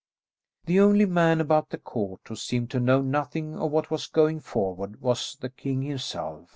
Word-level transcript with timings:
The 0.65 0.79
only 0.79 1.05
man 1.05 1.39
about 1.39 1.69
the 1.69 1.77
court 1.77 2.21
who 2.27 2.35
seemed 2.35 2.71
to 2.71 2.79
know 2.79 3.03
nothing 3.03 3.53
of 3.59 3.69
what 3.69 3.91
was 3.91 4.07
going 4.07 4.39
forward 4.39 4.99
was 4.99 5.37
the 5.39 5.49
king 5.51 5.83
himself. 5.83 6.49